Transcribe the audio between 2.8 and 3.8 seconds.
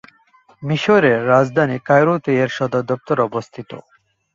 দপ্তর অবস্থিত।